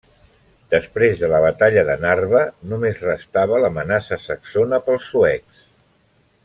Després 0.73 1.19
de 1.23 1.29
la 1.33 1.41
batalla 1.43 1.83
de 1.91 1.97
Narva, 2.07 2.41
només 2.73 3.03
restava 3.09 3.63
l'amenaça 3.65 4.21
saxona 4.27 4.85
pels 4.89 5.11
suecs. 5.13 5.67